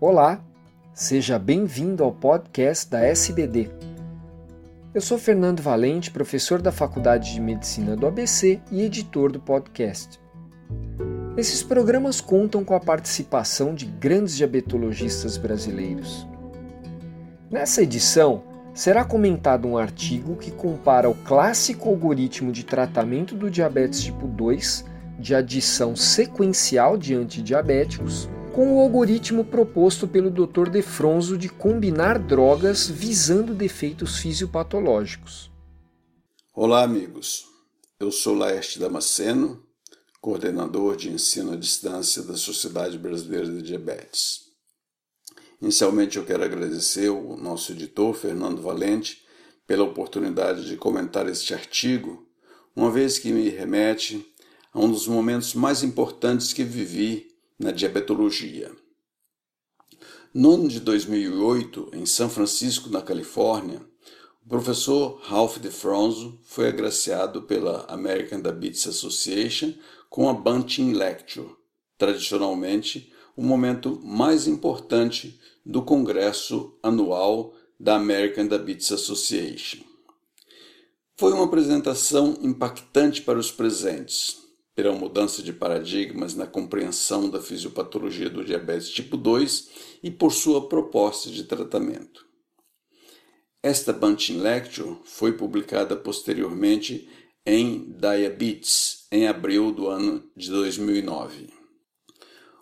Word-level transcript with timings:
Olá, 0.00 0.40
seja 0.94 1.40
bem-vindo 1.40 2.04
ao 2.04 2.12
podcast 2.12 2.88
da 2.88 3.00
SBD. 3.00 3.68
Eu 4.94 5.00
sou 5.00 5.18
Fernando 5.18 5.60
Valente, 5.60 6.12
professor 6.12 6.62
da 6.62 6.70
Faculdade 6.70 7.34
de 7.34 7.40
Medicina 7.40 7.96
do 7.96 8.06
ABC 8.06 8.60
e 8.70 8.82
editor 8.82 9.32
do 9.32 9.40
podcast. 9.40 10.20
Esses 11.36 11.64
programas 11.64 12.20
contam 12.20 12.64
com 12.64 12.74
a 12.74 12.80
participação 12.80 13.74
de 13.74 13.86
grandes 13.86 14.36
diabetologistas 14.36 15.36
brasileiros. 15.36 16.24
Nessa 17.50 17.82
edição, 17.82 18.44
será 18.72 19.04
comentado 19.04 19.66
um 19.66 19.76
artigo 19.76 20.36
que 20.36 20.52
compara 20.52 21.10
o 21.10 21.14
clássico 21.24 21.88
algoritmo 21.88 22.52
de 22.52 22.64
tratamento 22.64 23.34
do 23.34 23.50
diabetes 23.50 24.00
tipo 24.02 24.28
2 24.28 24.84
de 25.18 25.34
adição 25.34 25.96
sequencial 25.96 26.96
de 26.96 27.16
antidiabéticos 27.16 28.30
com 28.58 28.76
o 28.76 28.80
algoritmo 28.80 29.44
proposto 29.44 30.08
pelo 30.08 30.32
Dr. 30.32 30.68
Defronzo 30.68 31.38
de 31.38 31.48
combinar 31.48 32.18
drogas 32.18 32.88
visando 32.88 33.54
defeitos 33.54 34.18
fisiopatológicos. 34.18 35.48
Olá, 36.52 36.82
amigos. 36.82 37.46
Eu 38.00 38.10
sou 38.10 38.34
Laerte 38.34 38.80
Damasceno, 38.80 39.64
coordenador 40.20 40.96
de 40.96 41.08
ensino 41.08 41.52
à 41.52 41.56
distância 41.56 42.20
da 42.24 42.36
Sociedade 42.36 42.98
Brasileira 42.98 43.46
de 43.46 43.62
Diabetes. 43.62 44.46
Inicialmente, 45.62 46.16
eu 46.16 46.24
quero 46.24 46.42
agradecer 46.42 47.10
ao 47.10 47.36
nosso 47.36 47.70
editor, 47.70 48.12
Fernando 48.12 48.60
Valente, 48.60 49.22
pela 49.68 49.84
oportunidade 49.84 50.66
de 50.66 50.76
comentar 50.76 51.28
este 51.28 51.54
artigo, 51.54 52.26
uma 52.74 52.90
vez 52.90 53.20
que 53.20 53.30
me 53.30 53.50
remete 53.50 54.26
a 54.74 54.80
um 54.80 54.90
dos 54.90 55.06
momentos 55.06 55.54
mais 55.54 55.84
importantes 55.84 56.52
que 56.52 56.64
vivi 56.64 57.37
na 57.58 57.70
diabetologia. 57.70 58.70
No 60.32 60.52
ano 60.52 60.68
de 60.68 60.78
2008, 60.80 61.90
em 61.94 62.06
São 62.06 62.30
Francisco, 62.30 62.88
na 62.90 63.02
Califórnia, 63.02 63.80
o 64.44 64.48
professor 64.48 65.20
Ralph 65.22 65.58
DeFronzo 65.58 66.38
foi 66.44 66.68
agraciado 66.68 67.42
pela 67.42 67.84
American 67.88 68.40
Diabetes 68.40 68.86
Association 68.86 69.74
com 70.08 70.28
a 70.28 70.32
Bunting 70.32 70.92
Lecture, 70.92 71.50
tradicionalmente 71.96 73.12
o 73.36 73.42
momento 73.42 74.00
mais 74.02 74.46
importante 74.46 75.38
do 75.64 75.82
congresso 75.82 76.78
anual 76.82 77.54
da 77.78 77.96
American 77.96 78.46
Diabetes 78.46 78.90
Association. 78.90 79.80
Foi 81.16 81.32
uma 81.32 81.44
apresentação 81.44 82.38
impactante 82.40 83.22
para 83.22 83.38
os 83.38 83.50
presentes, 83.50 84.47
pela 84.78 84.94
mudança 84.94 85.42
de 85.42 85.52
paradigmas 85.52 86.36
na 86.36 86.46
compreensão 86.46 87.28
da 87.28 87.40
fisiopatologia 87.40 88.30
do 88.30 88.44
diabetes 88.44 88.88
tipo 88.88 89.16
2 89.16 89.70
e 90.04 90.08
por 90.08 90.32
sua 90.32 90.68
proposta 90.68 91.28
de 91.30 91.42
tratamento. 91.42 92.24
Esta 93.60 93.92
Bunting 93.92 94.38
Lecture 94.38 94.96
foi 95.02 95.32
publicada 95.32 95.96
posteriormente 95.96 97.08
em 97.44 97.92
Diabetes, 97.98 99.08
em 99.10 99.26
abril 99.26 99.72
do 99.72 99.88
ano 99.88 100.22
de 100.36 100.48
2009. 100.48 101.52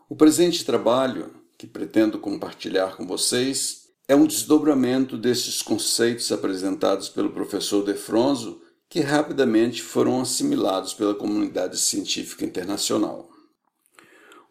O 0.08 0.16
presente 0.16 0.64
trabalho, 0.64 1.34
que 1.58 1.66
pretendo 1.66 2.18
compartilhar 2.18 2.96
com 2.96 3.06
vocês, 3.06 3.90
é 4.08 4.16
um 4.16 4.26
desdobramento 4.26 5.18
desses 5.18 5.60
conceitos 5.60 6.32
apresentados 6.32 7.10
pelo 7.10 7.28
professor 7.28 7.84
Defronzo 7.84 8.62
que 8.88 9.00
rapidamente 9.00 9.82
foram 9.82 10.20
assimilados 10.20 10.94
pela 10.94 11.14
comunidade 11.14 11.78
científica 11.78 12.44
internacional. 12.44 13.28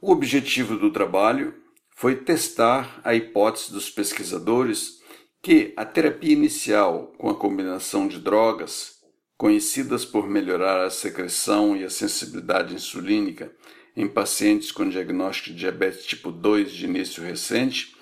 O 0.01 0.11
objetivo 0.11 0.77
do 0.77 0.91
trabalho 0.91 1.55
foi 1.95 2.15
testar 2.15 2.99
a 3.03 3.15
hipótese 3.15 3.71
dos 3.71 3.89
pesquisadores 3.89 4.99
que 5.41 5.73
a 5.77 5.85
terapia 5.85 6.33
inicial 6.33 7.13
com 7.17 7.29
a 7.29 7.35
combinação 7.35 8.07
de 8.07 8.19
drogas, 8.19 8.95
conhecidas 9.37 10.03
por 10.03 10.27
melhorar 10.27 10.85
a 10.85 10.89
secreção 10.89 11.75
e 11.75 11.83
a 11.83 11.89
sensibilidade 11.89 12.73
insulínica 12.73 13.51
em 13.95 14.07
pacientes 14.07 14.71
com 14.71 14.89
diagnóstico 14.89 15.51
de 15.51 15.59
diabetes 15.59 16.05
tipo 16.05 16.31
2 16.31 16.71
de 16.71 16.85
início 16.85 17.23
recente, 17.23 17.95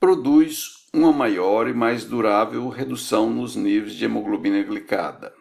produz 0.00 0.86
uma 0.94 1.12
maior 1.12 1.68
e 1.68 1.74
mais 1.74 2.04
durável 2.04 2.68
redução 2.68 3.28
nos 3.28 3.54
níveis 3.54 3.94
de 3.94 4.06
hemoglobina 4.06 4.62
glicada 4.62 5.34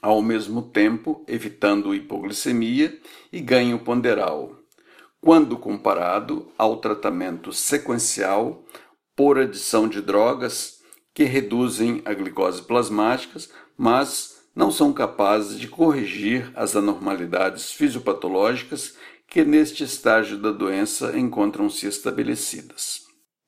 ao 0.00 0.22
mesmo 0.22 0.62
tempo 0.62 1.24
evitando 1.28 1.94
hipoglicemia 1.94 2.98
e 3.32 3.40
ganho 3.40 3.78
ponderal, 3.78 4.56
quando 5.20 5.56
comparado 5.56 6.50
ao 6.56 6.78
tratamento 6.78 7.52
sequencial 7.52 8.64
por 9.14 9.38
adição 9.38 9.86
de 9.86 10.00
drogas 10.00 10.80
que 11.12 11.24
reduzem 11.24 12.00
a 12.04 12.14
glicose 12.14 12.62
plasmática, 12.62 13.38
mas 13.76 14.40
não 14.54 14.70
são 14.70 14.92
capazes 14.92 15.58
de 15.58 15.68
corrigir 15.68 16.50
as 16.54 16.74
anormalidades 16.74 17.72
fisiopatológicas 17.72 18.96
que 19.28 19.44
neste 19.44 19.84
estágio 19.84 20.38
da 20.38 20.50
doença 20.50 21.16
encontram-se 21.16 21.86
estabelecidas. 21.86 23.02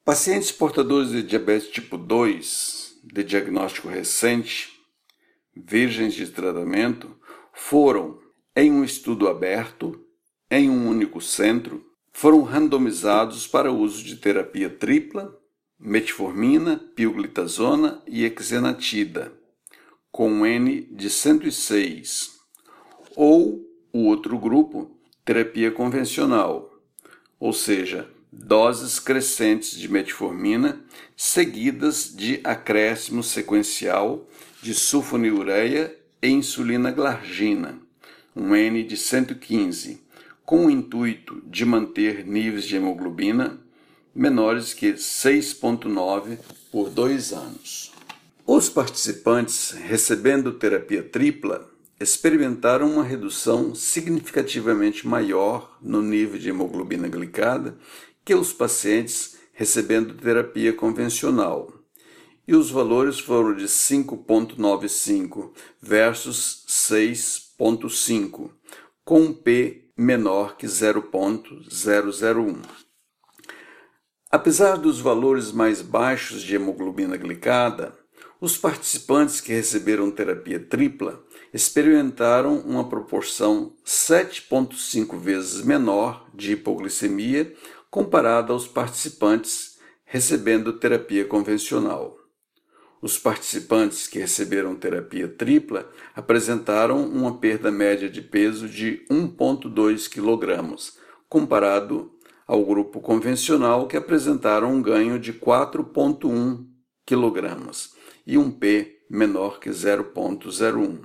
Pacientes 0.05 0.53
portadores 0.53 1.11
de 1.11 1.23
diabetes 1.23 1.69
tipo 1.69 1.97
2, 1.97 2.99
de 3.05 3.25
diagnóstico 3.25 3.89
recente, 3.89 4.71
virgens 5.55 6.15
de 6.15 6.27
tratamento 6.29 7.17
foram, 7.53 8.19
em 8.57 8.71
um 8.71 8.85
estudo 8.85 9.29
aberto, 9.29 10.01
em 10.51 10.69
um 10.69 10.89
único 10.89 11.21
centro, 11.21 11.85
foram 12.13 12.43
randomizados 12.43 13.47
para 13.47 13.73
uso 13.73 14.05
de 14.05 14.17
terapia 14.17 14.69
tripla, 14.69 15.39
metformina, 15.79 16.77
pioglitazona 16.95 18.03
e 18.07 18.25
exenatida, 18.25 19.33
com 20.11 20.45
N 20.47 20.83
de 20.83 21.09
106, 21.09 22.39
ou 23.17 23.67
o 23.93 24.05
outro 24.05 24.39
grupo, 24.39 24.97
terapia 25.25 25.71
convencional, 25.71 26.71
ou 27.41 27.53
seja, 27.53 28.12
doses 28.33 28.99
crescentes 28.99 29.79
de 29.79 29.89
metformina 29.89 30.81
seguidas 31.15 32.11
de 32.17 32.41
acréscimo 32.43 33.23
sequencial 33.23 34.27
de 34.63 34.73
sulfonilureia 34.73 35.95
e 36.23 36.29
insulina 36.29 36.91
glargina, 36.91 37.79
um 38.35 38.57
N 38.57 38.83
de 38.83 38.97
115, 38.97 40.01
com 40.45 40.67
o 40.67 40.71
intuito 40.71 41.43
de 41.47 41.65
manter 41.67 42.25
níveis 42.27 42.65
de 42.65 42.77
hemoglobina 42.77 43.61
menores 44.15 44.73
que 44.73 44.93
6,9 44.95 46.39
por 46.71 46.89
dois 46.89 47.33
anos. 47.33 47.93
Os 48.47 48.69
participantes 48.69 49.71
recebendo 49.73 50.53
terapia 50.53 51.03
tripla 51.03 51.69
experimentaram 51.99 52.91
uma 52.91 53.05
redução 53.05 53.75
significativamente 53.75 55.07
maior 55.07 55.79
no 55.81 56.03
nível 56.03 56.39
de 56.39 56.49
hemoglobina 56.49 57.09
glicada 57.09 57.77
que 58.25 58.35
os 58.35 58.53
pacientes 58.53 59.37
recebendo 59.53 60.15
terapia 60.15 60.73
convencional 60.73 61.73
e 62.47 62.55
os 62.55 62.71
valores 62.71 63.19
foram 63.21 63.55
de 63.55 63.65
5,95 63.65 65.53
versus 65.81 66.65
6,5, 66.69 68.51
com 69.05 69.21
um 69.23 69.33
P 69.33 69.89
menor 69.97 70.57
que 70.57 70.67
0,001. 70.67 72.63
Apesar 74.31 74.77
dos 74.77 74.99
valores 74.99 75.53
mais 75.53 75.83
baixos 75.83 76.43
de 76.43 76.55
hemoglobina 76.55 77.17
glicada, 77.17 77.97
os 78.41 78.57
participantes 78.57 79.41
que 79.41 79.53
receberam 79.53 80.11
terapia 80.11 80.59
tripla 80.59 81.23
experimentaram 81.55 82.59
uma 82.61 82.89
proporção 82.89 83.77
7,5 83.87 85.17
vezes 85.19 85.63
menor 85.63 86.27
de 86.35 86.53
hipoglicemia 86.53 87.55
comparada 87.93 88.55
aos 88.55 88.67
participantes 88.67 89.79
recebendo 90.07 90.73
terapia 90.73 91.27
convencional. 91.27 92.17
Os 93.03 93.19
participantes 93.19 94.09
que 94.09 94.19
receberam 94.19 94.75
terapia 94.75 95.29
tripla 95.29 95.87
apresentaram 96.15 97.07
uma 97.07 97.37
perda 97.37 97.71
média 97.71 98.09
de 98.09 98.23
peso 98.23 98.67
de 98.67 99.05
1,2 99.11 100.09
kg, 100.09 100.75
comparado 101.29 102.11
ao 102.47 102.65
grupo 102.65 102.99
convencional 102.99 103.87
que 103.87 103.99
apresentaram 103.99 104.73
um 104.73 104.81
ganho 104.81 105.19
de 105.19 105.35
4,1 105.35 106.65
kg 107.05 107.71
e 108.27 108.39
um 108.39 108.51
P 108.51 109.03
menor 109.11 109.61
que 109.61 109.69
0,01. 109.69 111.03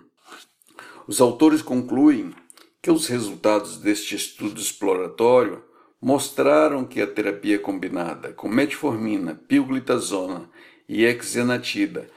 Os 1.06 1.20
autores 1.20 1.62
concluem 1.62 2.34
que 2.82 2.90
os 2.90 3.08
resultados 3.08 3.78
deste 3.78 4.16
estudo 4.16 4.62
exploratório 4.62 5.68
mostraram 6.02 6.86
que 6.86 7.02
a 7.02 7.08
terapia 7.08 7.58
combinada 7.60 8.34
com 8.34 8.48
metformina, 8.48 9.36
pioglitazona 9.48 10.50
e 10.88 11.04
exenatida 11.06 12.08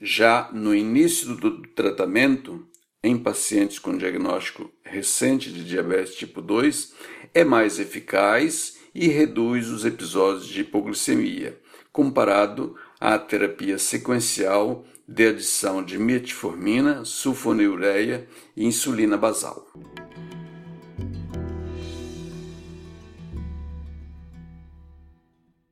já 0.00 0.50
no 0.52 0.74
início 0.74 1.34
do 1.36 1.62
tratamento 1.68 2.66
em 3.02 3.16
pacientes 3.16 3.78
com 3.78 3.96
diagnóstico 3.96 4.70
recente 4.82 5.52
de 5.52 5.64
diabetes 5.64 6.16
tipo 6.16 6.42
2 6.42 6.92
é 7.32 7.44
mais 7.44 7.78
eficaz 7.78 8.78
e 8.94 9.08
reduz 9.08 9.68
os 9.68 9.84
episódios 9.84 10.46
de 10.46 10.62
hipoglicemia, 10.62 11.60
comparado 11.92 12.74
à 12.98 13.18
terapia 13.18 13.78
sequencial 13.78 14.84
de 15.06 15.28
adição 15.28 15.84
de 15.84 15.98
metformina, 15.98 17.04
sulfonilureia 17.04 18.26
e 18.56 18.64
insulina 18.64 19.16
basal. 19.16 19.66